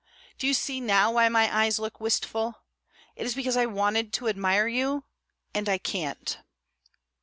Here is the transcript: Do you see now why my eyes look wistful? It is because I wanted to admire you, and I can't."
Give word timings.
Do 0.39 0.47
you 0.47 0.55
see 0.55 0.81
now 0.81 1.11
why 1.11 1.29
my 1.29 1.55
eyes 1.55 1.77
look 1.77 2.01
wistful? 2.01 2.55
It 3.15 3.23
is 3.23 3.35
because 3.35 3.55
I 3.55 3.67
wanted 3.67 4.11
to 4.13 4.29
admire 4.29 4.67
you, 4.67 5.03
and 5.53 5.69
I 5.69 5.77
can't." 5.77 6.39